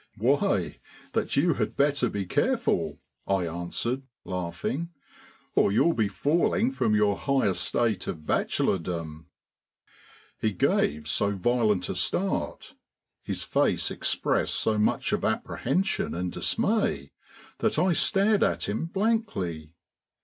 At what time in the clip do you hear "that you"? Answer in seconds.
1.13-1.53